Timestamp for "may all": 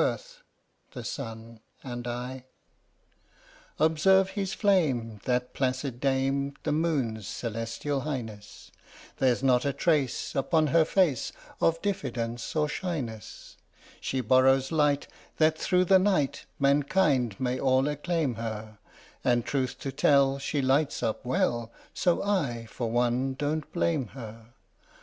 17.38-17.86